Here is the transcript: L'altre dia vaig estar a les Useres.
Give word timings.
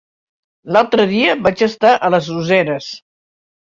L'altre 0.77 1.05
dia 1.11 1.35
vaig 1.49 1.63
estar 1.67 1.93
a 2.09 2.13
les 2.17 2.31
Useres. 2.41 2.89